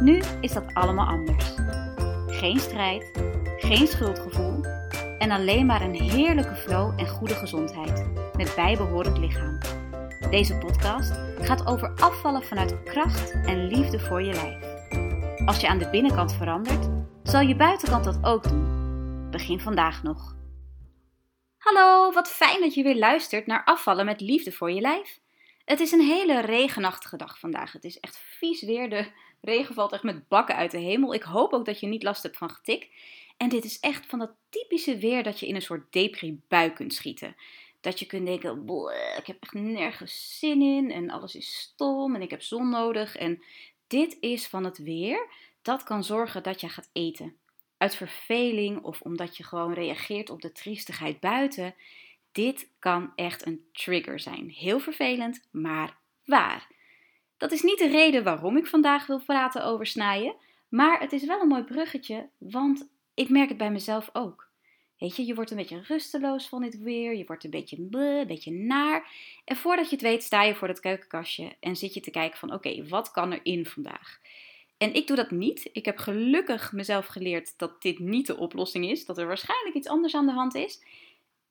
Nu 0.00 0.22
is 0.40 0.52
dat 0.52 0.74
allemaal 0.74 1.06
anders. 1.06 1.54
Geen 2.26 2.58
strijd, 2.58 3.10
geen 3.58 3.86
schuldgevoel 3.86 4.64
en 5.18 5.30
alleen 5.30 5.66
maar 5.66 5.82
een 5.82 6.00
heerlijke 6.00 6.54
flow 6.54 7.00
en 7.00 7.08
goede 7.08 7.34
gezondheid 7.34 8.06
met 8.36 8.52
bijbehorend 8.56 9.18
lichaam. 9.18 9.58
Deze 10.30 10.58
podcast 10.58 11.12
gaat 11.40 11.66
over 11.66 11.94
afvallen 11.94 12.42
vanuit 12.42 12.82
kracht 12.82 13.30
en 13.30 13.66
liefde 13.66 14.00
voor 14.00 14.22
je 14.22 14.32
lijf. 14.32 14.72
Als 15.46 15.60
je 15.60 15.68
aan 15.68 15.78
de 15.78 15.90
binnenkant 15.90 16.34
verandert, 16.34 16.88
zal 17.22 17.40
je 17.40 17.56
buitenkant 17.56 18.04
dat 18.04 18.18
ook 18.22 18.48
doen. 18.48 19.30
Begin 19.30 19.60
vandaag 19.60 20.02
nog. 20.02 20.36
Hallo, 21.58 22.12
wat 22.12 22.28
fijn 22.28 22.60
dat 22.60 22.74
je 22.74 22.82
weer 22.82 22.96
luistert 22.96 23.46
naar 23.46 23.64
afvallen 23.64 24.04
met 24.04 24.20
liefde 24.20 24.52
voor 24.52 24.70
je 24.70 24.80
lijf. 24.80 25.20
Het 25.64 25.80
is 25.80 25.92
een 25.92 26.00
hele 26.00 26.40
regenachtige 26.40 27.16
dag 27.16 27.38
vandaag. 27.38 27.72
Het 27.72 27.84
is 27.84 28.00
echt 28.00 28.18
vies 28.18 28.62
weer. 28.62 28.90
De 28.90 29.06
regen 29.42 29.74
valt 29.74 29.92
echt 29.92 30.02
met 30.02 30.28
bakken 30.28 30.56
uit 30.56 30.70
de 30.70 30.78
hemel. 30.78 31.14
Ik 31.14 31.22
hoop 31.22 31.52
ook 31.52 31.64
dat 31.64 31.80
je 31.80 31.86
niet 31.86 32.02
last 32.02 32.22
hebt 32.22 32.36
van 32.36 32.50
getik. 32.50 32.90
En 33.36 33.48
dit 33.48 33.64
is 33.64 33.80
echt 33.80 34.06
van 34.06 34.18
dat 34.18 34.34
typische 34.48 34.98
weer 34.98 35.22
dat 35.22 35.40
je 35.40 35.46
in 35.46 35.54
een 35.54 35.62
soort 35.62 35.92
depri-bui 35.92 36.72
kunt 36.72 36.94
schieten. 36.94 37.36
Dat 37.80 37.98
je 37.98 38.06
kunt 38.06 38.26
denken, 38.26 38.66
ik 39.16 39.26
heb 39.26 39.36
echt 39.40 39.52
nergens 39.52 40.38
zin 40.38 40.62
in 40.62 40.90
en 40.90 41.10
alles 41.10 41.34
is 41.34 41.54
stom 41.54 42.14
en 42.14 42.22
ik 42.22 42.30
heb 42.30 42.42
zon 42.42 42.68
nodig. 42.68 43.16
En 43.16 43.42
dit 43.86 44.16
is 44.20 44.46
van 44.46 44.64
het 44.64 44.78
weer 44.78 45.28
dat 45.62 45.82
kan 45.82 46.04
zorgen 46.04 46.42
dat 46.42 46.60
je 46.60 46.68
gaat 46.68 46.90
eten. 46.92 47.36
Uit 47.76 47.94
verveling 47.94 48.82
of 48.82 49.00
omdat 49.00 49.36
je 49.36 49.44
gewoon 49.44 49.72
reageert 49.72 50.30
op 50.30 50.42
de 50.42 50.52
triestigheid 50.52 51.20
buiten. 51.20 51.74
Dit 52.32 52.68
kan 52.78 53.12
echt 53.14 53.46
een 53.46 53.64
trigger 53.72 54.20
zijn. 54.20 54.50
Heel 54.50 54.80
vervelend, 54.80 55.48
maar 55.50 55.96
waar. 56.24 56.68
Dat 57.42 57.52
is 57.52 57.62
niet 57.62 57.78
de 57.78 57.88
reden 57.88 58.24
waarom 58.24 58.56
ik 58.56 58.66
vandaag 58.66 59.06
wil 59.06 59.20
praten 59.20 59.64
over 59.64 59.86
snijden, 59.86 60.34
maar 60.68 61.00
het 61.00 61.12
is 61.12 61.24
wel 61.24 61.40
een 61.40 61.48
mooi 61.48 61.62
bruggetje, 61.62 62.28
want 62.38 62.88
ik 63.14 63.28
merk 63.28 63.48
het 63.48 63.58
bij 63.58 63.70
mezelf 63.70 64.10
ook. 64.12 64.50
Weet 64.98 65.16
je, 65.16 65.26
je 65.26 65.34
wordt 65.34 65.50
een 65.50 65.56
beetje 65.56 65.82
rusteloos 65.86 66.48
van 66.48 66.62
dit 66.62 66.78
weer, 66.78 67.16
je 67.16 67.24
wordt 67.24 67.44
een 67.44 67.50
beetje 67.50 67.76
een 67.76 68.26
beetje 68.26 68.52
naar. 68.52 69.10
En 69.44 69.56
voordat 69.56 69.84
je 69.88 69.94
het 69.94 70.04
weet 70.04 70.22
sta 70.22 70.42
je 70.42 70.54
voor 70.54 70.68
dat 70.68 70.80
keukenkastje 70.80 71.56
en 71.60 71.76
zit 71.76 71.94
je 71.94 72.00
te 72.00 72.10
kijken 72.10 72.38
van 72.38 72.52
oké, 72.52 72.88
wat 72.88 73.10
kan 73.10 73.32
er 73.32 73.40
in 73.42 73.66
vandaag? 73.66 74.20
En 74.78 74.94
ik 74.94 75.06
doe 75.06 75.16
dat 75.16 75.30
niet. 75.30 75.70
Ik 75.72 75.84
heb 75.84 75.98
gelukkig 75.98 76.72
mezelf 76.72 77.06
geleerd 77.06 77.58
dat 77.58 77.82
dit 77.82 77.98
niet 77.98 78.26
de 78.26 78.36
oplossing 78.36 78.90
is, 78.90 79.04
dat 79.04 79.18
er 79.18 79.26
waarschijnlijk 79.26 79.76
iets 79.76 79.88
anders 79.88 80.14
aan 80.14 80.26
de 80.26 80.32
hand 80.32 80.54
is. 80.54 80.82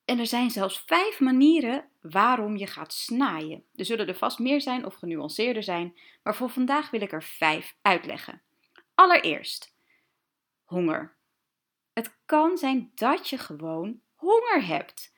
En 0.06 0.20
er 0.20 0.28
zijn 0.28 0.52
zelfs 0.52 0.84
vijf 0.86 1.20
manieren 1.20 1.90
waarom 2.02 2.58
je 2.58 2.68
gaat 2.68 2.94
snaaien. 2.94 3.66
Er 3.76 3.86
zullen 3.86 4.08
er 4.08 4.16
vast 4.16 4.40
meer 4.40 4.62
zijn 4.62 4.86
of 4.86 4.94
genuanceerder 4.94 5.64
zijn, 5.64 5.98
maar 6.24 6.36
voor 6.36 6.50
vandaag 6.50 6.90
wil 6.90 7.02
ik 7.02 7.12
er 7.12 7.24
vijf 7.24 7.76
uitleggen. 7.82 8.42
Allereerst, 8.96 9.75
honger. 10.64 11.16
Het 11.94 12.18
kan 12.25 12.58
zijn 12.58 12.92
dat 12.96 13.30
je 13.30 13.38
gewoon 13.38 14.02
honger 14.16 14.66
hebt. 14.66 15.14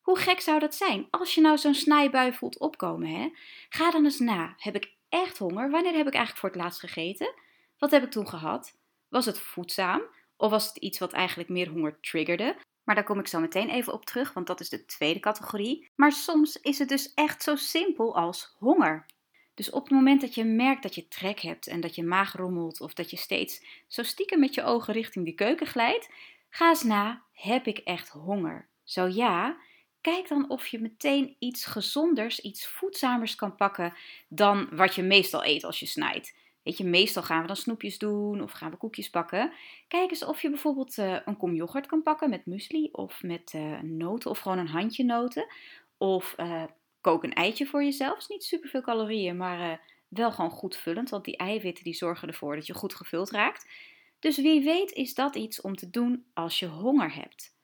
Hoe 0.00 0.18
gek 0.18 0.40
zou 0.40 0.58
dat 0.58 0.74
zijn? 0.74 1.06
Als 1.10 1.34
je 1.34 1.40
nou 1.40 1.58
zo'n 1.58 1.74
snijbui 1.74 2.32
voelt 2.32 2.58
opkomen, 2.58 3.08
hè? 3.08 3.30
ga 3.68 3.90
dan 3.90 4.04
eens 4.04 4.18
na. 4.18 4.54
Heb 4.56 4.74
ik 4.74 4.94
echt 5.08 5.38
honger? 5.38 5.70
Wanneer 5.70 5.96
heb 5.96 6.06
ik 6.06 6.14
eigenlijk 6.14 6.38
voor 6.38 6.48
het 6.48 6.58
laatst 6.58 6.80
gegeten? 6.80 7.34
Wat 7.78 7.90
heb 7.90 8.02
ik 8.02 8.10
toen 8.10 8.28
gehad? 8.28 8.78
Was 9.08 9.26
het 9.26 9.38
voedzaam? 9.38 10.02
Of 10.36 10.50
was 10.50 10.66
het 10.66 10.76
iets 10.76 10.98
wat 10.98 11.12
eigenlijk 11.12 11.48
meer 11.48 11.68
honger 11.68 12.00
triggerde? 12.00 12.56
Maar 12.92 13.00
daar 13.02 13.10
kom 13.10 13.22
ik 13.22 13.28
zo 13.28 13.40
meteen 13.40 13.68
even 13.68 13.92
op 13.92 14.04
terug, 14.04 14.32
want 14.32 14.46
dat 14.46 14.60
is 14.60 14.68
de 14.68 14.84
tweede 14.84 15.20
categorie. 15.20 15.88
Maar 15.94 16.12
soms 16.12 16.60
is 16.60 16.78
het 16.78 16.88
dus 16.88 17.14
echt 17.14 17.42
zo 17.42 17.56
simpel 17.56 18.16
als 18.16 18.56
honger. 18.58 19.06
Dus 19.54 19.70
op 19.70 19.82
het 19.82 19.92
moment 19.92 20.20
dat 20.20 20.34
je 20.34 20.44
merkt 20.44 20.82
dat 20.82 20.94
je 20.94 21.08
trek 21.08 21.40
hebt 21.40 21.66
en 21.66 21.80
dat 21.80 21.94
je 21.94 22.04
maag 22.04 22.32
rommelt 22.32 22.80
of 22.80 22.94
dat 22.94 23.10
je 23.10 23.16
steeds 23.16 23.64
zo 23.86 24.02
stiekem 24.02 24.40
met 24.40 24.54
je 24.54 24.62
ogen 24.62 24.94
richting 24.94 25.24
die 25.24 25.34
keuken 25.34 25.66
glijdt, 25.66 26.10
ga 26.50 26.68
eens 26.68 26.82
na: 26.82 27.22
heb 27.32 27.66
ik 27.66 27.78
echt 27.78 28.08
honger? 28.08 28.68
Zo 28.84 29.06
ja, 29.06 29.56
kijk 30.00 30.28
dan 30.28 30.50
of 30.50 30.66
je 30.66 30.80
meteen 30.80 31.36
iets 31.38 31.64
gezonders, 31.64 32.40
iets 32.40 32.66
voedzamers 32.66 33.34
kan 33.34 33.56
pakken 33.56 33.94
dan 34.28 34.68
wat 34.72 34.94
je 34.94 35.02
meestal 35.02 35.44
eet 35.44 35.64
als 35.64 35.80
je 35.80 35.86
snijdt. 35.86 36.34
Weet 36.62 36.76
je, 36.76 36.84
meestal 36.84 37.22
gaan 37.22 37.40
we 37.40 37.46
dan 37.46 37.56
snoepjes 37.56 37.98
doen 37.98 38.42
of 38.42 38.52
gaan 38.52 38.70
we 38.70 38.76
koekjes 38.76 39.10
bakken. 39.10 39.52
Kijk 39.88 40.10
eens 40.10 40.24
of 40.24 40.42
je 40.42 40.50
bijvoorbeeld 40.50 40.96
uh, 40.96 41.16
een 41.24 41.36
kom 41.36 41.54
yoghurt 41.54 41.86
kan 41.86 42.02
pakken 42.02 42.30
met 42.30 42.46
muesli 42.46 42.88
of 42.92 43.22
met 43.22 43.52
uh, 43.56 43.80
noten 43.80 44.30
of 44.30 44.38
gewoon 44.38 44.58
een 44.58 44.68
handje 44.68 45.04
noten. 45.04 45.46
Of 45.98 46.34
uh, 46.36 46.64
kook 47.00 47.24
een 47.24 47.34
eitje 47.34 47.66
voor 47.66 47.84
jezelf. 47.84 48.18
is 48.18 48.26
niet 48.26 48.44
super 48.44 48.68
veel 48.68 48.80
calorieën, 48.80 49.36
maar 49.36 49.80
wel 50.08 50.32
gewoon 50.32 50.50
goed 50.50 50.76
vullend. 50.76 51.10
Want 51.10 51.24
die 51.24 51.36
eiwitten 51.36 51.84
die 51.84 51.94
zorgen 51.94 52.28
ervoor 52.28 52.54
dat 52.54 52.66
je 52.66 52.74
goed 52.74 52.94
gevuld 52.94 53.30
raakt. 53.30 53.68
Dus 54.18 54.36
wie 54.36 54.64
weet 54.64 54.92
is 54.92 55.14
dat 55.14 55.36
iets 55.36 55.60
om 55.60 55.76
te 55.76 55.90
doen 55.90 56.24
als 56.34 56.58
je 56.58 56.66
honger 56.66 57.14
hebt. 57.14 57.56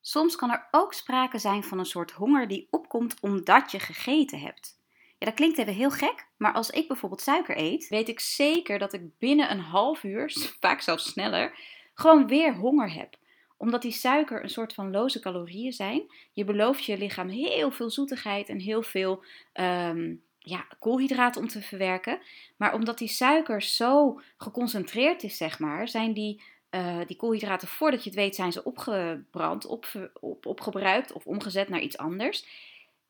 Soms 0.00 0.36
kan 0.36 0.50
er 0.50 0.68
ook 0.70 0.92
sprake 0.92 1.38
zijn 1.38 1.64
van 1.64 1.78
een 1.78 1.86
soort 1.86 2.10
honger 2.10 2.48
die 2.48 2.66
opkomt 2.70 3.20
omdat 3.20 3.70
je 3.70 3.78
gegeten 3.78 4.40
hebt. 4.40 4.82
Dat 5.24 5.34
klinkt 5.34 5.58
even 5.58 5.74
heel 5.74 5.90
gek, 5.90 6.26
maar 6.36 6.52
als 6.52 6.70
ik 6.70 6.88
bijvoorbeeld 6.88 7.20
suiker 7.20 7.58
eet, 7.58 7.88
weet 7.88 8.08
ik 8.08 8.20
zeker 8.20 8.78
dat 8.78 8.92
ik 8.92 9.18
binnen 9.18 9.50
een 9.50 9.60
half 9.60 10.02
uur, 10.02 10.32
vaak 10.60 10.80
zelfs 10.80 11.04
sneller, 11.04 11.58
gewoon 11.94 12.26
weer 12.26 12.54
honger 12.54 12.92
heb 12.92 13.16
omdat 13.56 13.82
die 13.82 13.92
suiker 13.92 14.42
een 14.42 14.50
soort 14.50 14.74
van 14.74 14.90
loze 14.90 15.20
calorieën 15.20 15.72
zijn. 15.72 16.12
Je 16.32 16.44
belooft 16.44 16.84
je 16.84 16.98
lichaam 16.98 17.28
heel 17.28 17.70
veel 17.70 17.90
zoetigheid 17.90 18.48
en 18.48 18.60
heel 18.60 18.82
veel 18.82 19.24
um, 19.60 20.22
ja, 20.38 20.66
koolhydraten 20.78 21.40
om 21.40 21.48
te 21.48 21.62
verwerken. 21.62 22.18
Maar 22.56 22.74
omdat 22.74 22.98
die 22.98 23.08
suiker 23.08 23.62
zo 23.62 24.20
geconcentreerd 24.36 25.22
is, 25.22 25.36
zeg 25.36 25.58
maar, 25.58 25.88
zijn 25.88 26.12
die, 26.12 26.42
uh, 26.70 27.00
die 27.06 27.16
koolhydraten, 27.16 27.68
voordat 27.68 28.04
je 28.04 28.10
het 28.10 28.18
weet, 28.18 28.34
zijn 28.34 28.52
ze 28.52 28.64
opgebrand, 28.64 29.66
op, 29.66 29.86
op, 30.20 30.46
opgebruikt 30.46 31.12
of 31.12 31.26
omgezet 31.26 31.68
naar 31.68 31.80
iets 31.80 31.98
anders. 31.98 32.46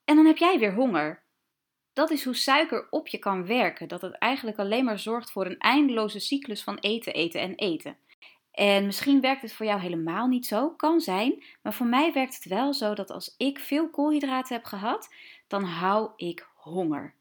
En 0.05 0.17
dan 0.17 0.27
heb 0.27 0.37
jij 0.37 0.59
weer 0.59 0.75
honger. 0.75 1.23
Dat 1.95 2.11
is 2.11 2.25
hoe 2.25 2.35
suiker 2.35 2.87
op 2.91 3.09
je 3.09 3.19
kan 3.19 3.47
werken. 3.47 3.89
Dat 3.89 4.03
het 4.03 4.19
eigenlijk 4.19 4.59
alleen 4.59 4.85
maar 4.85 4.99
zorgt 4.99 5.31
voor 5.31 5.47
een 5.47 5.59
eindeloze 5.59 6.19
cyclus 6.19 6.63
van 6.63 6.79
eten, 6.79 7.13
eten 7.13 7.41
en 7.41 7.55
eten. 7.55 7.97
En 8.53 8.87
misschien 8.87 9.21
werkt 9.21 9.43
het 9.43 9.53
voor 9.53 9.67
jou 9.67 9.81
helemaal 9.81 10.27
niet 10.27 10.47
zo, 10.47 10.71
kan 10.71 11.01
zijn. 11.01 11.43
Maar 11.63 11.75
voor 11.75 11.87
mij 11.87 12.13
werkt 12.13 12.35
het 12.35 12.45
wel 12.45 12.75
zo 12.75 12.95
dat 12.95 13.11
als 13.11 13.35
ik 13.37 13.59
veel 13.59 13.91
koolhydraten 13.91 14.55
heb 14.57 14.65
gehad, 14.65 15.15
dan 15.47 15.65
hou 15.65 16.11
ik 16.17 16.49
honger. 16.55 17.15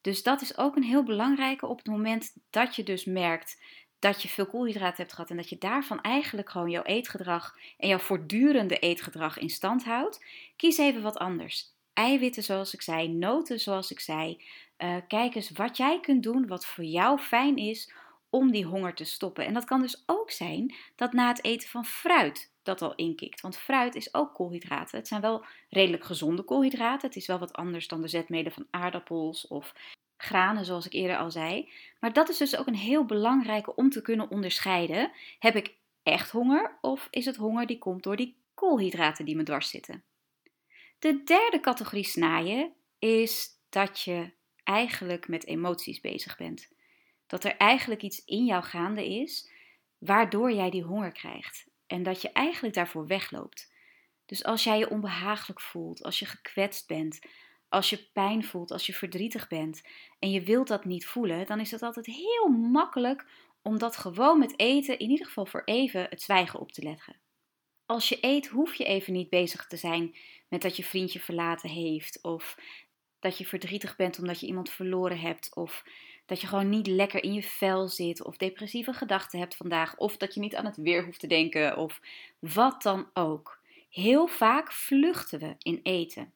Dus 0.00 0.22
dat 0.22 0.40
is 0.40 0.58
ook 0.58 0.76
een 0.76 0.82
heel 0.82 1.02
belangrijke 1.02 1.66
op 1.66 1.78
het 1.78 1.86
moment 1.86 2.36
dat 2.50 2.76
je 2.76 2.82
dus 2.82 3.04
merkt 3.04 3.62
dat 3.98 4.22
je 4.22 4.28
veel 4.28 4.46
koolhydraten 4.46 4.96
hebt 4.96 5.12
gehad 5.12 5.30
en 5.30 5.36
dat 5.36 5.48
je 5.48 5.58
daarvan 5.58 6.00
eigenlijk 6.00 6.50
gewoon 6.50 6.70
jouw 6.70 6.82
eetgedrag 6.82 7.56
en 7.78 7.88
jouw 7.88 7.98
voortdurende 7.98 8.78
eetgedrag 8.78 9.38
in 9.38 9.50
stand 9.50 9.84
houdt. 9.84 10.24
Kies 10.56 10.78
even 10.78 11.02
wat 11.02 11.18
anders 11.18 11.76
eiwitten 11.98 12.42
zoals 12.42 12.74
ik 12.74 12.82
zei, 12.82 13.08
noten 13.08 13.60
zoals 13.60 13.90
ik 13.90 14.00
zei. 14.00 14.42
Uh, 14.78 14.96
kijk 15.08 15.34
eens 15.34 15.50
wat 15.50 15.76
jij 15.76 16.00
kunt 16.00 16.22
doen 16.22 16.46
wat 16.46 16.66
voor 16.66 16.84
jou 16.84 17.18
fijn 17.18 17.56
is 17.56 17.92
om 18.30 18.50
die 18.50 18.64
honger 18.64 18.94
te 18.94 19.04
stoppen. 19.04 19.46
En 19.46 19.54
dat 19.54 19.64
kan 19.64 19.80
dus 19.80 20.02
ook 20.06 20.30
zijn 20.30 20.74
dat 20.96 21.12
na 21.12 21.28
het 21.28 21.44
eten 21.44 21.68
van 21.68 21.84
fruit 21.84 22.52
dat 22.62 22.82
al 22.82 22.94
inkikt. 22.94 23.40
Want 23.40 23.58
fruit 23.58 23.94
is 23.94 24.14
ook 24.14 24.34
koolhydraten. 24.34 24.98
Het 24.98 25.08
zijn 25.08 25.20
wel 25.20 25.44
redelijk 25.68 26.04
gezonde 26.04 26.42
koolhydraten. 26.42 27.08
Het 27.08 27.16
is 27.16 27.26
wel 27.26 27.38
wat 27.38 27.52
anders 27.52 27.88
dan 27.88 28.00
de 28.00 28.08
zetmelen 28.08 28.52
van 28.52 28.66
aardappels 28.70 29.46
of 29.46 29.74
granen, 30.16 30.64
zoals 30.64 30.86
ik 30.86 30.92
eerder 30.92 31.16
al 31.16 31.30
zei. 31.30 31.68
Maar 32.00 32.12
dat 32.12 32.28
is 32.28 32.36
dus 32.36 32.56
ook 32.56 32.66
een 32.66 32.74
heel 32.74 33.04
belangrijke 33.04 33.74
om 33.74 33.90
te 33.90 34.02
kunnen 34.02 34.30
onderscheiden. 34.30 35.10
Heb 35.38 35.56
ik 35.56 35.74
echt 36.02 36.30
honger 36.30 36.78
of 36.80 37.08
is 37.10 37.24
het 37.24 37.36
honger 37.36 37.66
die 37.66 37.78
komt 37.78 38.02
door 38.02 38.16
die 38.16 38.36
koolhydraten 38.54 39.24
die 39.24 39.36
me 39.36 39.42
dwars 39.42 39.70
zitten? 39.70 40.07
De 40.98 41.22
derde 41.24 41.60
categorie 41.60 42.04
snaaien 42.04 42.72
is 42.98 43.48
dat 43.68 44.00
je 44.00 44.32
eigenlijk 44.64 45.28
met 45.28 45.46
emoties 45.46 46.00
bezig 46.00 46.36
bent. 46.36 46.72
Dat 47.26 47.44
er 47.44 47.56
eigenlijk 47.56 48.02
iets 48.02 48.24
in 48.24 48.44
jou 48.44 48.64
gaande 48.64 49.08
is 49.08 49.50
waardoor 49.98 50.52
jij 50.52 50.70
die 50.70 50.82
honger 50.82 51.12
krijgt 51.12 51.66
en 51.86 52.02
dat 52.02 52.22
je 52.22 52.32
eigenlijk 52.32 52.74
daarvoor 52.74 53.06
wegloopt. 53.06 53.72
Dus 54.26 54.44
als 54.44 54.64
jij 54.64 54.78
je 54.78 54.90
onbehagelijk 54.90 55.60
voelt, 55.60 56.02
als 56.02 56.18
je 56.18 56.26
gekwetst 56.26 56.86
bent, 56.86 57.20
als 57.68 57.90
je 57.90 58.10
pijn 58.12 58.44
voelt, 58.44 58.70
als 58.70 58.86
je 58.86 58.94
verdrietig 58.94 59.48
bent 59.48 59.82
en 60.18 60.30
je 60.30 60.42
wilt 60.42 60.68
dat 60.68 60.84
niet 60.84 61.06
voelen, 61.06 61.46
dan 61.46 61.60
is 61.60 61.70
het 61.70 61.82
altijd 61.82 62.06
heel 62.06 62.48
makkelijk 62.48 63.26
om 63.62 63.78
dat 63.78 63.96
gewoon 63.96 64.38
met 64.38 64.58
eten 64.58 64.98
in 64.98 65.10
ieder 65.10 65.26
geval 65.26 65.46
voor 65.46 65.62
even 65.64 66.06
het 66.10 66.22
zwijgen 66.22 66.60
op 66.60 66.72
te 66.72 66.82
leggen. 66.82 67.16
Als 67.88 68.08
je 68.08 68.18
eet, 68.20 68.46
hoef 68.46 68.74
je 68.74 68.84
even 68.84 69.12
niet 69.12 69.28
bezig 69.28 69.66
te 69.66 69.76
zijn 69.76 70.16
met 70.48 70.62
dat 70.62 70.76
je 70.76 70.84
vriendje 70.84 71.20
verlaten 71.20 71.70
heeft, 71.70 72.22
of 72.22 72.56
dat 73.18 73.38
je 73.38 73.46
verdrietig 73.46 73.96
bent 73.96 74.18
omdat 74.18 74.40
je 74.40 74.46
iemand 74.46 74.70
verloren 74.70 75.18
hebt, 75.18 75.54
of 75.54 75.84
dat 76.26 76.40
je 76.40 76.46
gewoon 76.46 76.68
niet 76.68 76.86
lekker 76.86 77.22
in 77.22 77.32
je 77.32 77.42
vel 77.42 77.88
zit, 77.88 78.24
of 78.24 78.36
depressieve 78.36 78.92
gedachten 78.92 79.38
hebt 79.38 79.56
vandaag, 79.56 79.96
of 79.96 80.16
dat 80.16 80.34
je 80.34 80.40
niet 80.40 80.54
aan 80.54 80.64
het 80.64 80.76
weer 80.76 81.04
hoeft 81.04 81.20
te 81.20 81.26
denken, 81.26 81.76
of 81.76 82.00
wat 82.38 82.82
dan 82.82 83.10
ook. 83.14 83.60
Heel 83.90 84.26
vaak 84.26 84.72
vluchten 84.72 85.38
we 85.38 85.54
in 85.58 85.80
eten. 85.82 86.32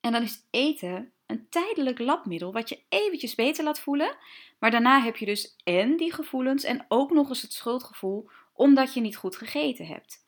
En 0.00 0.12
dan 0.12 0.22
is 0.22 0.46
eten 0.50 1.12
een 1.26 1.48
tijdelijk 1.48 1.98
labmiddel 1.98 2.52
wat 2.52 2.68
je 2.68 2.82
eventjes 2.88 3.34
beter 3.34 3.64
laat 3.64 3.80
voelen, 3.80 4.16
maar 4.58 4.70
daarna 4.70 5.00
heb 5.02 5.16
je 5.16 5.26
dus 5.26 5.56
en 5.62 5.96
die 5.96 6.12
gevoelens 6.12 6.64
en 6.64 6.84
ook 6.88 7.10
nog 7.10 7.28
eens 7.28 7.42
het 7.42 7.52
schuldgevoel 7.52 8.30
omdat 8.52 8.94
je 8.94 9.00
niet 9.00 9.16
goed 9.16 9.36
gegeten 9.36 9.86
hebt. 9.86 10.23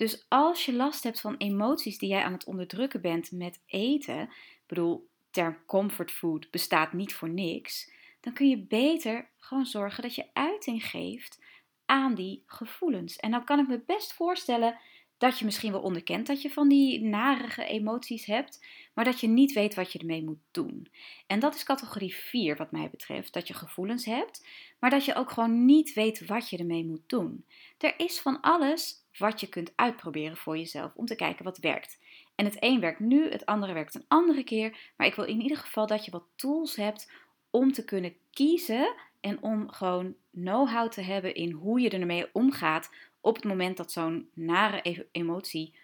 Dus 0.00 0.24
als 0.28 0.64
je 0.64 0.72
last 0.72 1.02
hebt 1.02 1.20
van 1.20 1.36
emoties 1.36 1.98
die 1.98 2.08
jij 2.08 2.22
aan 2.22 2.32
het 2.32 2.44
onderdrukken 2.44 3.00
bent 3.00 3.32
met 3.32 3.60
eten, 3.66 4.28
bedoel, 4.66 5.08
term 5.30 5.56
comfort 5.66 6.10
food 6.10 6.50
bestaat 6.50 6.92
niet 6.92 7.14
voor 7.14 7.28
niks, 7.28 7.90
dan 8.20 8.32
kun 8.32 8.48
je 8.48 8.58
beter 8.58 9.28
gewoon 9.36 9.66
zorgen 9.66 10.02
dat 10.02 10.14
je 10.14 10.26
uiting 10.32 10.84
geeft 10.84 11.38
aan 11.86 12.14
die 12.14 12.42
gevoelens. 12.46 13.16
En 13.16 13.30
dan 13.30 13.44
kan 13.44 13.58
ik 13.58 13.68
me 13.68 13.82
best 13.86 14.12
voorstellen 14.12 14.78
dat 15.18 15.38
je 15.38 15.44
misschien 15.44 15.72
wel 15.72 15.80
onderkent 15.80 16.26
dat 16.26 16.42
je 16.42 16.50
van 16.50 16.68
die 16.68 17.00
narige 17.00 17.64
emoties 17.64 18.24
hebt, 18.24 18.66
maar 18.94 19.04
dat 19.04 19.20
je 19.20 19.28
niet 19.28 19.52
weet 19.52 19.74
wat 19.74 19.92
je 19.92 19.98
ermee 19.98 20.24
moet 20.24 20.42
doen. 20.50 20.88
En 21.26 21.40
dat 21.40 21.54
is 21.54 21.64
categorie 21.64 22.14
4 22.14 22.56
wat 22.56 22.72
mij 22.72 22.90
betreft, 22.90 23.32
dat 23.32 23.48
je 23.48 23.54
gevoelens 23.54 24.04
hebt, 24.04 24.46
maar 24.78 24.90
dat 24.90 25.04
je 25.04 25.14
ook 25.14 25.30
gewoon 25.30 25.64
niet 25.64 25.92
weet 25.92 26.26
wat 26.26 26.50
je 26.50 26.56
ermee 26.56 26.84
moet 26.84 27.08
doen. 27.08 27.44
Er 27.78 27.94
is 27.96 28.20
van 28.20 28.40
alles 28.40 29.00
wat 29.18 29.40
je 29.40 29.48
kunt 29.48 29.72
uitproberen 29.76 30.36
voor 30.36 30.56
jezelf 30.56 30.94
om 30.94 31.06
te 31.06 31.16
kijken 31.16 31.44
wat 31.44 31.58
werkt. 31.58 31.98
En 32.34 32.44
het 32.44 32.56
een 32.60 32.80
werkt 32.80 33.00
nu, 33.00 33.30
het 33.30 33.46
andere 33.46 33.72
werkt 33.72 33.94
een 33.94 34.04
andere 34.08 34.44
keer, 34.44 34.92
maar 34.96 35.06
ik 35.06 35.14
wil 35.14 35.24
in 35.24 35.40
ieder 35.40 35.56
geval 35.56 35.86
dat 35.86 36.04
je 36.04 36.10
wat 36.10 36.26
tools 36.36 36.76
hebt 36.76 37.12
om 37.50 37.72
te 37.72 37.84
kunnen 37.84 38.16
kiezen 38.30 38.94
en 39.20 39.42
om 39.42 39.70
gewoon 39.70 40.14
know-how 40.30 40.90
te 40.90 41.00
hebben 41.00 41.34
in 41.34 41.50
hoe 41.50 41.80
je 41.80 41.90
ermee 41.90 42.28
omgaat 42.32 42.90
op 43.20 43.34
het 43.34 43.44
moment 43.44 43.76
dat 43.76 43.92
zo'n 43.92 44.30
nare 44.34 45.08
emotie 45.12 45.74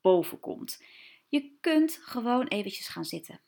bovenkomt. 0.00 0.84
Je 1.28 1.50
kunt 1.60 2.00
gewoon 2.02 2.46
eventjes 2.46 2.88
gaan 2.88 3.04
zitten. 3.04 3.40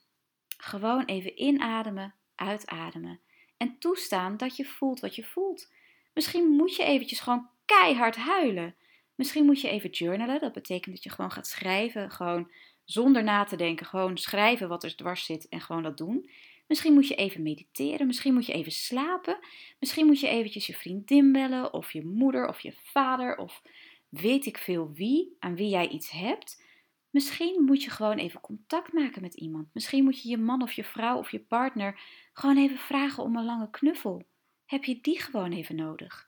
Gewoon 0.56 1.04
even 1.04 1.42
inademen, 1.42 2.14
uitademen 2.34 3.20
en 3.56 3.78
toestaan 3.78 4.36
dat 4.36 4.56
je 4.56 4.64
voelt 4.64 5.00
wat 5.00 5.14
je 5.14 5.24
voelt. 5.24 5.72
Misschien 6.14 6.48
moet 6.48 6.76
je 6.76 6.84
eventjes 6.84 7.20
gewoon 7.20 7.48
keihard 7.64 8.16
huilen. 8.16 8.74
Misschien 9.18 9.44
moet 9.44 9.60
je 9.60 9.68
even 9.68 9.90
journalen. 9.90 10.40
Dat 10.40 10.52
betekent 10.52 10.94
dat 10.94 11.04
je 11.04 11.10
gewoon 11.10 11.30
gaat 11.30 11.46
schrijven, 11.46 12.10
gewoon 12.10 12.50
zonder 12.84 13.22
na 13.22 13.44
te 13.44 13.56
denken, 13.56 13.86
gewoon 13.86 14.18
schrijven 14.18 14.68
wat 14.68 14.84
er 14.84 14.96
dwars 14.96 15.24
zit 15.24 15.48
en 15.48 15.60
gewoon 15.60 15.82
dat 15.82 15.96
doen. 15.96 16.30
Misschien 16.66 16.94
moet 16.94 17.08
je 17.08 17.14
even 17.14 17.42
mediteren, 17.42 18.06
misschien 18.06 18.34
moet 18.34 18.46
je 18.46 18.52
even 18.52 18.72
slapen, 18.72 19.38
misschien 19.78 20.06
moet 20.06 20.20
je 20.20 20.28
eventjes 20.28 20.66
je 20.66 20.74
vriendin 20.74 21.32
bellen 21.32 21.72
of 21.72 21.92
je 21.92 22.04
moeder 22.04 22.48
of 22.48 22.60
je 22.60 22.72
vader 22.72 23.36
of 23.36 23.62
weet 24.08 24.46
ik 24.46 24.58
veel 24.58 24.92
wie, 24.92 25.36
aan 25.38 25.56
wie 25.56 25.68
jij 25.68 25.88
iets 25.88 26.10
hebt. 26.10 26.62
Misschien 27.10 27.64
moet 27.64 27.82
je 27.82 27.90
gewoon 27.90 28.18
even 28.18 28.40
contact 28.40 28.92
maken 28.92 29.22
met 29.22 29.34
iemand. 29.34 29.68
Misschien 29.72 30.04
moet 30.04 30.22
je 30.22 30.28
je 30.28 30.38
man 30.38 30.62
of 30.62 30.72
je 30.72 30.84
vrouw 30.84 31.18
of 31.18 31.30
je 31.30 31.40
partner 31.40 32.00
gewoon 32.32 32.56
even 32.56 32.78
vragen 32.78 33.22
om 33.22 33.36
een 33.36 33.44
lange 33.44 33.70
knuffel. 33.70 34.26
Heb 34.66 34.84
je 34.84 35.00
die 35.00 35.20
gewoon 35.20 35.52
even 35.52 35.76
nodig? 35.76 36.27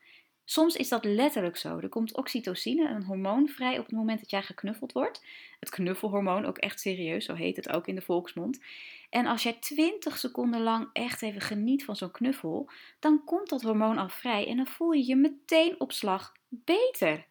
Soms 0.51 0.77
is 0.77 0.89
dat 0.89 1.05
letterlijk 1.05 1.57
zo. 1.57 1.79
Er 1.79 1.89
komt 1.89 2.17
oxytocine, 2.17 2.89
een 2.89 3.03
hormoon, 3.03 3.49
vrij 3.49 3.79
op 3.79 3.87
het 3.87 3.95
moment 3.95 4.21
dat 4.21 4.31
jij 4.31 4.43
geknuffeld 4.43 4.93
wordt. 4.93 5.25
Het 5.61 5.71
knuffelhormoon, 5.71 6.45
ook 6.45 6.59
echt 6.59 6.81
serieus, 6.81 7.25
zo 7.25 7.35
heet 7.35 7.57
het 7.57 7.69
ook 7.69 7.87
in 7.87 7.95
de 7.95 8.01
volksmond. 8.01 8.61
En 9.11 9.27
als 9.27 9.43
jij 9.43 9.53
20 9.53 10.19
seconden 10.19 10.61
lang 10.61 10.89
echt 10.93 11.23
even 11.23 11.41
geniet 11.41 11.85
van 11.85 11.97
zo'n 11.97 12.11
knuffel, 12.11 12.71
dan 12.99 13.25
komt 13.25 13.49
dat 13.49 13.63
hormoon 13.63 13.99
al 13.99 14.09
vrij 14.09 14.47
en 14.47 14.57
dan 14.57 14.67
voel 14.67 14.93
je 14.93 15.07
je 15.07 15.17
meteen 15.17 15.81
op 15.81 15.93
slag 15.93 16.33
beter. 16.49 17.27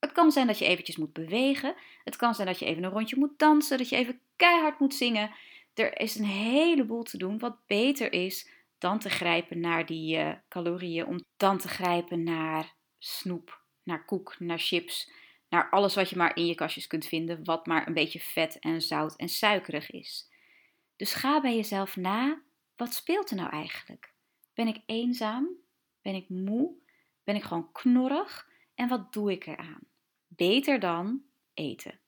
Het 0.00 0.12
kan 0.12 0.32
zijn 0.32 0.46
dat 0.46 0.58
je 0.58 0.64
eventjes 0.64 0.96
moet 0.96 1.12
bewegen. 1.12 1.74
Het 2.04 2.16
kan 2.16 2.34
zijn 2.34 2.46
dat 2.46 2.58
je 2.58 2.64
even 2.64 2.84
een 2.84 2.90
rondje 2.90 3.18
moet 3.18 3.38
dansen, 3.38 3.78
dat 3.78 3.88
je 3.88 3.96
even 3.96 4.20
keihard 4.36 4.78
moet 4.78 4.94
zingen. 4.94 5.30
Er 5.74 6.00
is 6.00 6.14
een 6.14 6.24
heleboel 6.24 7.02
te 7.02 7.18
doen 7.18 7.38
wat 7.38 7.66
beter 7.66 8.12
is 8.12 8.48
dan 8.78 8.98
te 8.98 9.10
grijpen 9.10 9.60
naar 9.60 9.86
die 9.86 10.18
uh, 10.18 10.32
calorieën, 10.48 11.06
om 11.06 11.24
dan 11.36 11.58
te 11.58 11.68
grijpen 11.68 12.22
naar 12.22 12.74
snoep, 12.98 13.62
naar 13.82 14.04
koek, 14.04 14.36
naar 14.38 14.58
chips, 14.58 15.10
naar 15.48 15.70
alles 15.70 15.94
wat 15.94 16.10
je 16.10 16.16
maar 16.16 16.36
in 16.36 16.46
je 16.46 16.54
kastjes 16.54 16.86
kunt 16.86 17.06
vinden, 17.06 17.44
wat 17.44 17.66
maar 17.66 17.86
een 17.86 17.94
beetje 17.94 18.20
vet 18.20 18.58
en 18.58 18.82
zout 18.82 19.16
en 19.16 19.28
suikerig 19.28 19.90
is. 19.90 20.30
Dus 20.96 21.14
ga 21.14 21.40
bij 21.40 21.54
jezelf 21.54 21.96
na, 21.96 22.42
wat 22.76 22.94
speelt 22.94 23.30
er 23.30 23.36
nou 23.36 23.50
eigenlijk? 23.50 24.12
Ben 24.54 24.66
ik 24.66 24.82
eenzaam? 24.86 25.48
Ben 26.02 26.14
ik 26.14 26.28
moe? 26.28 26.74
Ben 27.24 27.34
ik 27.36 27.42
gewoon 27.42 27.72
knorrig? 27.72 28.48
En 28.74 28.88
wat 28.88 29.12
doe 29.12 29.32
ik 29.32 29.46
eraan? 29.46 29.80
Beter 30.26 30.80
dan 30.80 31.22
eten. 31.54 32.00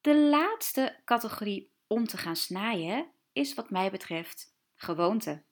De 0.00 0.16
laatste 0.16 1.00
categorie 1.04 1.70
om 1.86 2.04
te 2.04 2.16
gaan 2.16 2.36
snijden 2.36 3.10
is 3.32 3.54
wat 3.54 3.70
mij 3.70 3.90
betreft 3.90 4.54
gewoonte. 4.74 5.42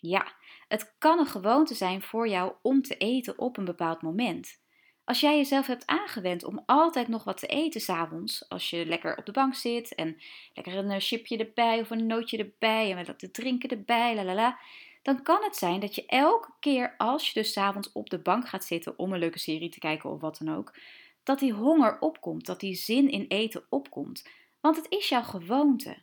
Ja, 0.00 0.32
het 0.68 0.94
kan 0.98 1.18
een 1.18 1.26
gewoonte 1.26 1.74
zijn 1.74 2.02
voor 2.02 2.28
jou 2.28 2.52
om 2.62 2.82
te 2.82 2.96
eten 2.96 3.38
op 3.38 3.56
een 3.56 3.64
bepaald 3.64 4.02
moment. 4.02 4.58
Als 5.04 5.20
jij 5.20 5.36
jezelf 5.36 5.66
hebt 5.66 5.86
aangewend 5.86 6.44
om 6.44 6.62
altijd 6.66 7.08
nog 7.08 7.24
wat 7.24 7.38
te 7.38 7.46
eten 7.46 7.80
s'avonds, 7.80 8.48
als 8.48 8.70
je 8.70 8.86
lekker 8.86 9.16
op 9.16 9.26
de 9.26 9.32
bank 9.32 9.54
zit 9.54 9.94
en 9.94 10.16
lekker 10.54 10.76
een 10.76 10.90
eh, 10.90 11.00
chipje 11.00 11.36
erbij 11.36 11.80
of 11.80 11.90
een 11.90 12.06
nootje 12.06 12.38
erbij 12.38 12.90
en 12.90 12.96
met 12.96 13.06
wat 13.06 13.18
te 13.18 13.30
drinken 13.30 13.68
erbij, 13.68 14.14
lalala, 14.14 14.58
dan 15.02 15.22
kan 15.22 15.42
het 15.42 15.56
zijn 15.56 15.80
dat 15.80 15.94
je 15.94 16.06
elke 16.06 16.52
keer 16.60 16.94
als 16.96 17.26
je 17.26 17.40
dus 17.40 17.52
s'avonds 17.52 17.92
op 17.92 18.10
de 18.10 18.18
bank 18.18 18.48
gaat 18.48 18.64
zitten 18.64 18.98
om 18.98 19.12
een 19.12 19.18
leuke 19.18 19.38
serie 19.38 19.68
te 19.68 19.78
kijken 19.78 20.10
of 20.10 20.20
wat 20.20 20.38
dan 20.38 20.56
ook, 20.56 20.74
dat 21.22 21.38
die 21.38 21.52
honger 21.52 21.98
opkomt, 22.00 22.46
dat 22.46 22.60
die 22.60 22.74
zin 22.74 23.10
in 23.10 23.24
eten 23.28 23.64
opkomt. 23.68 24.28
Want 24.60 24.76
het 24.76 24.86
is 24.88 25.08
jouw 25.08 25.22
gewoonte. 25.22 25.96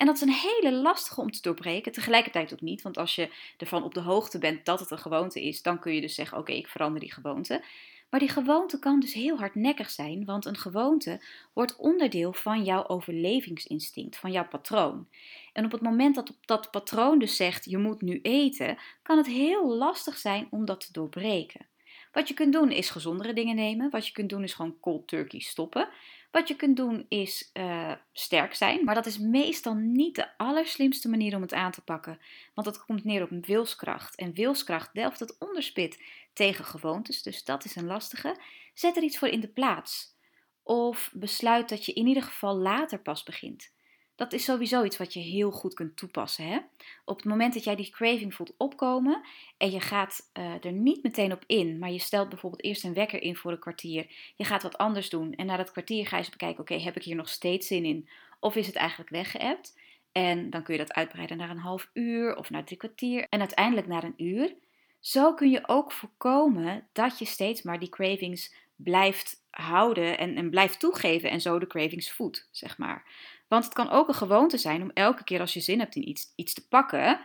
En 0.00 0.06
dat 0.06 0.14
is 0.14 0.20
een 0.20 0.32
hele 0.32 0.72
lastige 0.72 1.20
om 1.20 1.30
te 1.30 1.42
doorbreken. 1.42 1.92
Tegelijkertijd 1.92 2.52
ook 2.52 2.60
niet, 2.60 2.82
want 2.82 2.98
als 2.98 3.14
je 3.14 3.30
ervan 3.56 3.82
op 3.82 3.94
de 3.94 4.00
hoogte 4.00 4.38
bent 4.38 4.64
dat 4.64 4.80
het 4.80 4.90
een 4.90 4.98
gewoonte 4.98 5.42
is, 5.42 5.62
dan 5.62 5.78
kun 5.78 5.94
je 5.94 6.00
dus 6.00 6.14
zeggen: 6.14 6.38
Oké, 6.38 6.52
ik 6.52 6.68
verander 6.68 7.00
die 7.00 7.12
gewoonte. 7.12 7.64
Maar 8.10 8.20
die 8.20 8.28
gewoonte 8.28 8.78
kan 8.78 9.00
dus 9.00 9.12
heel 9.12 9.38
hardnekkig 9.38 9.90
zijn, 9.90 10.24
want 10.24 10.44
een 10.44 10.56
gewoonte 10.56 11.22
wordt 11.52 11.76
onderdeel 11.76 12.32
van 12.32 12.64
jouw 12.64 12.86
overlevingsinstinct, 12.86 14.16
van 14.16 14.32
jouw 14.32 14.48
patroon. 14.48 15.08
En 15.52 15.64
op 15.64 15.72
het 15.72 15.80
moment 15.80 16.14
dat 16.14 16.36
dat 16.40 16.70
patroon 16.70 17.18
dus 17.18 17.36
zegt: 17.36 17.64
Je 17.64 17.78
moet 17.78 18.00
nu 18.00 18.20
eten, 18.22 18.78
kan 19.02 19.16
het 19.16 19.26
heel 19.26 19.74
lastig 19.76 20.16
zijn 20.16 20.48
om 20.50 20.64
dat 20.64 20.80
te 20.80 20.92
doorbreken. 20.92 21.66
Wat 22.12 22.28
je 22.28 22.34
kunt 22.34 22.52
doen 22.52 22.70
is 22.70 22.90
gezondere 22.90 23.32
dingen 23.32 23.56
nemen. 23.56 23.90
Wat 23.90 24.06
je 24.06 24.12
kunt 24.12 24.30
doen 24.30 24.42
is 24.42 24.54
gewoon 24.54 24.80
cold 24.80 25.08
turkey 25.08 25.40
stoppen. 25.40 25.88
Wat 26.30 26.48
je 26.48 26.56
kunt 26.56 26.76
doen 26.76 27.06
is 27.08 27.50
uh, 27.52 27.92
sterk 28.12 28.54
zijn, 28.54 28.84
maar 28.84 28.94
dat 28.94 29.06
is 29.06 29.18
meestal 29.18 29.74
niet 29.74 30.14
de 30.14 30.36
allerslimste 30.36 31.08
manier 31.08 31.36
om 31.36 31.42
het 31.42 31.52
aan 31.52 31.70
te 31.70 31.84
pakken, 31.84 32.20
want 32.54 32.66
het 32.66 32.84
komt 32.84 33.04
neer 33.04 33.22
op 33.22 33.46
wilskracht. 33.46 34.16
En 34.16 34.32
wilskracht 34.32 34.94
delft 34.94 35.20
het 35.20 35.36
onderspit 35.38 36.02
tegen 36.32 36.64
gewoontes, 36.64 37.22
dus 37.22 37.44
dat 37.44 37.64
is 37.64 37.76
een 37.76 37.86
lastige. 37.86 38.36
Zet 38.74 38.96
er 38.96 39.02
iets 39.02 39.18
voor 39.18 39.28
in 39.28 39.40
de 39.40 39.48
plaats. 39.48 40.18
Of 40.62 41.10
besluit 41.14 41.68
dat 41.68 41.86
je 41.86 41.92
in 41.92 42.06
ieder 42.06 42.22
geval 42.22 42.56
later 42.56 43.00
pas 43.00 43.22
begint. 43.22 43.72
Dat 44.20 44.32
is 44.32 44.44
sowieso 44.44 44.84
iets 44.84 44.96
wat 44.96 45.12
je 45.12 45.20
heel 45.20 45.50
goed 45.50 45.74
kunt 45.74 45.96
toepassen. 45.96 46.46
Hè? 46.46 46.58
Op 47.04 47.16
het 47.16 47.24
moment 47.24 47.54
dat 47.54 47.64
jij 47.64 47.76
die 47.76 47.90
craving 47.90 48.34
voelt 48.34 48.54
opkomen 48.56 49.22
en 49.56 49.70
je 49.70 49.80
gaat 49.80 50.30
uh, 50.38 50.64
er 50.64 50.72
niet 50.72 51.02
meteen 51.02 51.32
op 51.32 51.44
in, 51.46 51.78
maar 51.78 51.90
je 51.90 51.98
stelt 51.98 52.28
bijvoorbeeld 52.28 52.64
eerst 52.64 52.84
een 52.84 52.94
wekker 52.94 53.22
in 53.22 53.36
voor 53.36 53.52
een 53.52 53.58
kwartier. 53.58 54.06
Je 54.36 54.44
gaat 54.44 54.62
wat 54.62 54.78
anders 54.78 55.10
doen 55.10 55.34
en 55.34 55.46
na 55.46 55.56
dat 55.56 55.70
kwartier 55.70 56.06
ga 56.06 56.16
je 56.16 56.22
eens 56.22 56.30
bekijken: 56.30 56.60
oké, 56.60 56.74
heb 56.74 56.96
ik 56.96 57.02
hier 57.02 57.16
nog 57.16 57.28
steeds 57.28 57.66
zin 57.66 57.84
in? 57.84 58.08
Of 58.40 58.56
is 58.56 58.66
het 58.66 58.76
eigenlijk 58.76 59.10
weggeëpt? 59.10 59.78
En 60.12 60.50
dan 60.50 60.62
kun 60.62 60.74
je 60.74 60.80
dat 60.80 60.92
uitbreiden 60.92 61.36
naar 61.36 61.50
een 61.50 61.58
half 61.58 61.90
uur 61.92 62.36
of 62.36 62.50
naar 62.50 62.64
drie 62.64 62.78
kwartier 62.78 63.26
en 63.28 63.40
uiteindelijk 63.40 63.86
naar 63.86 64.04
een 64.04 64.24
uur. 64.24 64.54
Zo 65.00 65.34
kun 65.34 65.50
je 65.50 65.68
ook 65.68 65.92
voorkomen 65.92 66.88
dat 66.92 67.18
je 67.18 67.24
steeds 67.24 67.62
maar 67.62 67.78
die 67.78 67.88
cravings 67.88 68.54
blijft 68.76 69.44
houden 69.50 70.18
en, 70.18 70.36
en 70.36 70.50
blijft 70.50 70.80
toegeven 70.80 71.30
en 71.30 71.40
zo 71.40 71.58
de 71.58 71.66
cravings 71.66 72.12
voedt, 72.12 72.48
zeg 72.50 72.78
maar. 72.78 73.04
Want 73.50 73.64
het 73.64 73.72
kan 73.72 73.90
ook 73.90 74.08
een 74.08 74.14
gewoonte 74.14 74.58
zijn 74.58 74.82
om 74.82 74.90
elke 74.94 75.24
keer 75.24 75.40
als 75.40 75.52
je 75.52 75.60
zin 75.60 75.78
hebt 75.78 75.96
in 75.96 76.08
iets, 76.08 76.32
iets 76.36 76.54
te 76.54 76.68
pakken. 76.68 77.20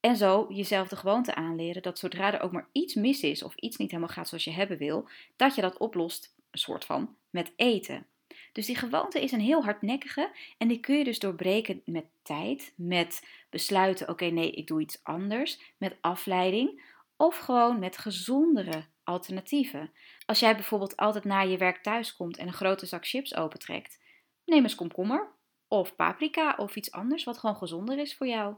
En 0.00 0.16
zo 0.16 0.46
jezelf 0.48 0.88
de 0.88 0.96
gewoonte 0.96 1.34
aanleren 1.34 1.82
dat 1.82 1.98
zodra 1.98 2.32
er 2.32 2.40
ook 2.40 2.52
maar 2.52 2.68
iets 2.72 2.94
mis 2.94 3.22
is 3.22 3.42
of 3.42 3.54
iets 3.54 3.76
niet 3.76 3.90
helemaal 3.90 4.14
gaat 4.14 4.28
zoals 4.28 4.44
je 4.44 4.50
hebben 4.50 4.78
wil, 4.78 5.08
dat 5.36 5.54
je 5.54 5.60
dat 5.60 5.78
oplost, 5.78 6.34
een 6.50 6.58
soort 6.58 6.84
van, 6.84 7.16
met 7.30 7.52
eten. 7.56 8.06
Dus 8.52 8.66
die 8.66 8.76
gewoonte 8.76 9.22
is 9.22 9.32
een 9.32 9.40
heel 9.40 9.64
hardnekkige 9.64 10.30
en 10.58 10.68
die 10.68 10.80
kun 10.80 10.96
je 10.96 11.04
dus 11.04 11.18
doorbreken 11.18 11.82
met 11.84 12.06
tijd, 12.22 12.72
met 12.76 13.26
besluiten, 13.50 14.08
oké 14.08 14.24
nee, 14.24 14.50
ik 14.50 14.66
doe 14.66 14.80
iets 14.80 15.00
anders, 15.02 15.74
met 15.76 15.96
afleiding. 16.00 16.82
Of 17.16 17.38
gewoon 17.38 17.78
met 17.78 17.98
gezondere 17.98 18.84
alternatieven. 19.04 19.92
Als 20.26 20.40
jij 20.40 20.54
bijvoorbeeld 20.54 20.96
altijd 20.96 21.24
na 21.24 21.40
je 21.40 21.56
werk 21.56 21.82
thuis 21.82 22.16
komt 22.16 22.36
en 22.36 22.46
een 22.46 22.52
grote 22.52 22.86
zak 22.86 23.06
chips 23.06 23.36
opentrekt, 23.36 24.00
neem 24.44 24.62
eens 24.62 24.74
komkommer 24.74 25.40
of 25.72 25.96
paprika 25.96 26.54
of 26.56 26.76
iets 26.76 26.92
anders 26.92 27.24
wat 27.24 27.38
gewoon 27.38 27.56
gezonder 27.56 27.98
is 27.98 28.14
voor 28.14 28.26
jou. 28.26 28.54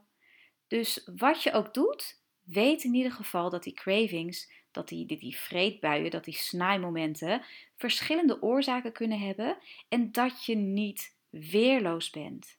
Dus 0.68 1.10
wat 1.16 1.42
je 1.42 1.52
ook 1.52 1.74
doet, 1.74 2.20
weet 2.42 2.84
in 2.84 2.94
ieder 2.94 3.12
geval 3.12 3.50
dat 3.50 3.62
die 3.62 3.72
cravings, 3.72 4.52
dat 4.70 4.88
die, 4.88 5.06
die, 5.06 5.18
die 5.18 5.36
vreedbuien, 5.36 6.10
dat 6.10 6.24
die 6.24 6.34
snaaimomenten 6.34 7.42
verschillende 7.76 8.42
oorzaken 8.42 8.92
kunnen 8.92 9.18
hebben 9.18 9.56
en 9.88 10.12
dat 10.12 10.44
je 10.44 10.54
niet 10.54 11.16
weerloos 11.28 12.10
bent. 12.10 12.58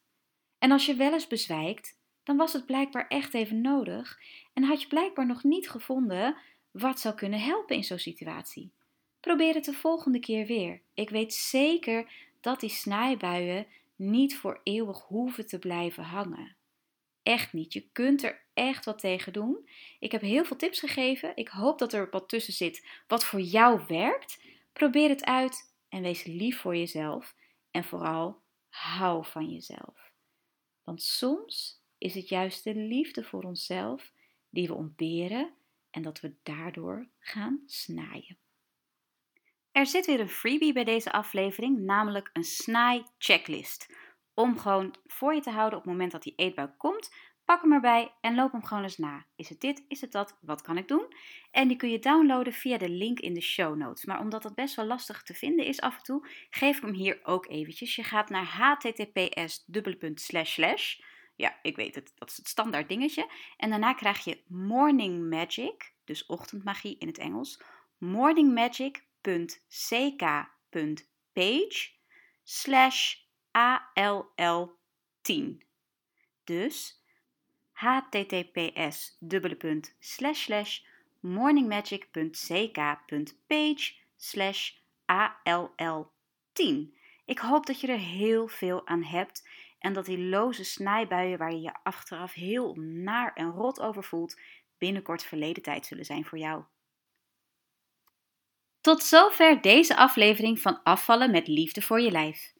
En 0.58 0.70
als 0.70 0.86
je 0.86 0.94
wel 0.94 1.12
eens 1.12 1.26
bezwijkt, 1.26 1.98
dan 2.22 2.36
was 2.36 2.52
het 2.52 2.66
blijkbaar 2.66 3.08
echt 3.08 3.34
even 3.34 3.60
nodig 3.60 4.20
en 4.52 4.62
had 4.62 4.82
je 4.82 4.88
blijkbaar 4.88 5.26
nog 5.26 5.42
niet 5.44 5.70
gevonden 5.70 6.36
wat 6.70 7.00
zou 7.00 7.14
kunnen 7.14 7.40
helpen 7.40 7.76
in 7.76 7.84
zo'n 7.84 7.98
situatie. 7.98 8.70
Probeer 9.20 9.54
het 9.54 9.64
de 9.64 9.72
volgende 9.72 10.18
keer 10.18 10.46
weer. 10.46 10.80
Ik 10.94 11.10
weet 11.10 11.34
zeker 11.34 12.10
dat 12.40 12.60
die 12.60 12.70
snijbuien 12.70 13.66
niet 13.96 14.36
voor 14.36 14.60
eeuwig 14.62 15.02
hoeven 15.02 15.46
te 15.46 15.58
blijven 15.58 16.04
hangen. 16.04 16.56
Echt 17.22 17.52
niet. 17.52 17.72
Je 17.72 17.88
kunt 17.92 18.22
er 18.22 18.46
echt 18.54 18.84
wat 18.84 18.98
tegen 18.98 19.32
doen. 19.32 19.68
Ik 19.98 20.12
heb 20.12 20.20
heel 20.20 20.44
veel 20.44 20.56
tips 20.56 20.80
gegeven. 20.80 21.36
Ik 21.36 21.48
hoop 21.48 21.78
dat 21.78 21.92
er 21.92 22.10
wat 22.10 22.28
tussen 22.28 22.52
zit 22.52 22.86
wat 23.06 23.24
voor 23.24 23.40
jou 23.40 23.80
werkt. 23.88 24.44
Probeer 24.72 25.08
het 25.08 25.24
uit 25.24 25.74
en 25.88 26.02
wees 26.02 26.24
lief 26.24 26.60
voor 26.60 26.76
jezelf. 26.76 27.34
En 27.70 27.84
vooral 27.84 28.42
hou 28.68 29.26
van 29.26 29.50
jezelf. 29.50 30.12
Want 30.82 31.02
soms 31.02 31.82
is 31.98 32.14
het 32.14 32.28
juist 32.28 32.64
de 32.64 32.74
liefde 32.74 33.24
voor 33.24 33.42
onszelf 33.42 34.12
die 34.50 34.66
we 34.66 34.74
ontberen 34.74 35.54
en 35.90 36.02
dat 36.02 36.20
we 36.20 36.34
daardoor 36.42 37.08
gaan 37.18 37.62
snaaien. 37.66 38.38
Er 39.76 39.86
zit 39.86 40.06
weer 40.06 40.20
een 40.20 40.28
freebie 40.28 40.72
bij 40.72 40.84
deze 40.84 41.12
aflevering, 41.12 41.78
namelijk 41.78 42.30
een 42.32 42.44
snaai-checklist. 42.44 43.94
Om 44.34 44.58
gewoon 44.58 44.94
voor 45.06 45.34
je 45.34 45.40
te 45.40 45.50
houden 45.50 45.78
op 45.78 45.84
het 45.84 45.92
moment 45.92 46.12
dat 46.12 46.22
die 46.22 46.32
eetbui 46.36 46.68
komt, 46.76 47.14
pak 47.44 47.62
hem 47.62 47.72
erbij 47.72 48.12
en 48.20 48.34
loop 48.34 48.52
hem 48.52 48.64
gewoon 48.64 48.82
eens 48.82 48.98
na. 48.98 49.26
Is 49.34 49.48
het 49.48 49.60
dit? 49.60 49.84
Is 49.88 50.00
het 50.00 50.12
dat? 50.12 50.38
Wat 50.40 50.62
kan 50.62 50.76
ik 50.76 50.88
doen? 50.88 51.06
En 51.50 51.68
die 51.68 51.76
kun 51.76 51.90
je 51.90 51.98
downloaden 51.98 52.52
via 52.52 52.78
de 52.78 52.88
link 52.88 53.20
in 53.20 53.34
de 53.34 53.40
show 53.40 53.76
notes. 53.76 54.04
Maar 54.04 54.20
omdat 54.20 54.42
dat 54.42 54.54
best 54.54 54.74
wel 54.74 54.84
lastig 54.84 55.22
te 55.22 55.34
vinden 55.34 55.66
is 55.66 55.80
af 55.80 55.96
en 55.96 56.02
toe, 56.02 56.28
geef 56.50 56.76
ik 56.76 56.82
hem 56.82 56.94
hier 56.94 57.20
ook 57.22 57.48
eventjes. 57.48 57.96
Je 57.96 58.02
gaat 58.02 58.28
naar 58.28 58.44
https 58.44 59.64
ja, 61.36 61.58
ik 61.62 61.76
weet 61.76 61.94
het, 61.94 62.12
dat 62.14 62.30
is 62.30 62.36
het 62.36 62.48
standaard 62.48 62.88
dingetje. 62.88 63.30
En 63.56 63.70
daarna 63.70 63.92
krijg 63.92 64.24
je 64.24 64.42
Morning 64.46 65.30
Magic, 65.30 65.92
dus 66.04 66.26
ochtendmagie 66.26 66.98
in 66.98 67.06
het 67.06 67.18
Engels, 67.18 67.60
morningmagic.ck.page 69.26 71.90
slash 72.44 73.14
ALL10. 73.52 75.56
Dus 76.44 77.02
https 77.72 79.18
morningmagic.ck.page 81.20 83.94
slash 84.16 84.72
ALL10. 85.06 86.94
Ik 87.24 87.38
hoop 87.38 87.66
dat 87.66 87.80
je 87.80 87.86
er 87.86 87.98
heel 87.98 88.48
veel 88.48 88.86
aan 88.86 89.02
hebt 89.02 89.48
en 89.78 89.92
dat 89.92 90.04
die 90.04 90.18
loze 90.18 90.64
snijbuien 90.64 91.38
waar 91.38 91.52
je 91.52 91.60
je 91.60 91.74
achteraf 91.82 92.32
heel 92.32 92.74
naar 92.74 93.32
en 93.32 93.50
rot 93.50 93.80
over 93.80 94.04
voelt, 94.04 94.40
binnenkort 94.78 95.24
verleden 95.24 95.62
tijd 95.62 95.86
zullen 95.86 96.04
zijn 96.04 96.24
voor 96.24 96.38
jou. 96.38 96.64
Tot 98.86 99.02
zover 99.02 99.60
deze 99.60 99.96
aflevering 99.96 100.60
van 100.60 100.82
Afvallen 100.82 101.30
met 101.30 101.48
Liefde 101.48 101.82
voor 101.82 102.00
je 102.00 102.10
lijf. 102.10 102.52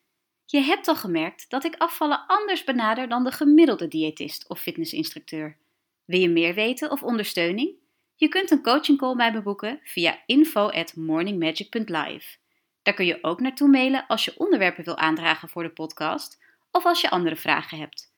Je 0.45 0.61
hebt 0.61 0.89
al 0.89 0.97
gemerkt 0.97 1.51
dat 1.51 1.65
ik 1.65 1.75
afvallen 1.77 2.27
anders 2.27 2.65
benader 2.65 3.09
dan 3.09 3.25
de 3.25 3.31
gemiddelde 3.31 3.89
diëtist 3.89 4.49
of 4.49 4.61
fitnessinstructeur. 4.61 5.59
Wil 6.05 6.21
je 6.21 6.29
meer 6.29 6.55
weten 6.55 6.91
of 6.91 7.03
ondersteuning? 7.03 7.75
Je 8.15 8.29
kunt 8.29 8.51
een 8.51 8.63
coaching 8.63 8.99
call 8.99 9.17
bij 9.17 9.33
me 9.33 9.43
boeken 9.43 9.81
via 9.83 10.23
info@morningmagic.live. 10.27 12.37
Daar 12.83 12.95
kun 12.95 13.07
je 13.07 13.19
ook 13.23 13.41
naartoe 13.41 13.69
mailen 13.69 14.07
als 14.07 14.25
je 14.25 14.35
onderwerpen 14.37 14.85
wil 14.85 14.97
aandragen 14.97 15.49
voor 15.49 15.63
de 15.63 15.71
podcast 15.71 16.43
of 16.71 16.85
als 16.85 17.01
je 17.01 17.11
andere 17.11 17.37
vragen 17.37 17.79
hebt. 17.79 18.15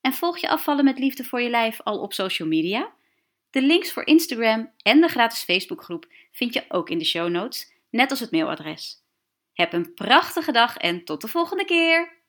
En 0.00 0.12
volg 0.12 0.38
je 0.38 0.48
afvallen 0.48 0.84
met 0.84 0.98
liefde 0.98 1.24
voor 1.24 1.40
je 1.40 1.50
lijf 1.50 1.80
al 1.80 1.98
op 1.98 2.12
social 2.12 2.48
media? 2.48 2.92
De 3.50 3.62
links 3.62 3.92
voor 3.92 4.06
Instagram 4.06 4.72
en 4.82 5.00
de 5.00 5.08
gratis 5.08 5.42
Facebookgroep 5.42 6.06
vind 6.32 6.54
je 6.54 6.64
ook 6.68 6.90
in 6.90 6.98
de 6.98 7.04
show 7.04 7.28
notes, 7.28 7.72
net 7.90 8.10
als 8.10 8.20
het 8.20 8.30
mailadres. 8.30 9.04
Heb 9.52 9.72
een 9.72 9.94
prachtige 9.94 10.52
dag 10.52 10.76
en 10.76 11.04
tot 11.04 11.20
de 11.20 11.28
volgende 11.28 11.64
keer! 11.64 12.19